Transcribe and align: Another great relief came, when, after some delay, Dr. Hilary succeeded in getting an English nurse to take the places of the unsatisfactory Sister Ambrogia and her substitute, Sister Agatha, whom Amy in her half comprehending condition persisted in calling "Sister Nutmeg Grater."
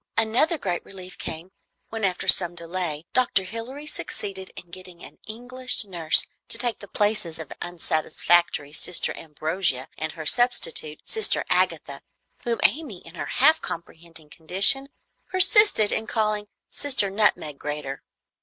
Another 0.17 0.57
great 0.57 0.83
relief 0.83 1.15
came, 1.19 1.51
when, 1.89 2.03
after 2.03 2.27
some 2.27 2.55
delay, 2.55 3.05
Dr. 3.13 3.43
Hilary 3.43 3.85
succeeded 3.85 4.49
in 4.55 4.71
getting 4.71 5.03
an 5.03 5.19
English 5.27 5.85
nurse 5.85 6.25
to 6.47 6.57
take 6.57 6.79
the 6.79 6.87
places 6.87 7.37
of 7.37 7.49
the 7.49 7.57
unsatisfactory 7.61 8.73
Sister 8.73 9.15
Ambrogia 9.15 9.89
and 9.99 10.13
her 10.13 10.25
substitute, 10.25 11.01
Sister 11.05 11.45
Agatha, 11.51 12.01
whom 12.45 12.59
Amy 12.63 13.03
in 13.05 13.13
her 13.13 13.27
half 13.27 13.61
comprehending 13.61 14.31
condition 14.31 14.89
persisted 15.29 15.91
in 15.91 16.07
calling 16.07 16.47
"Sister 16.71 17.11
Nutmeg 17.11 17.59
Grater." 17.59 18.01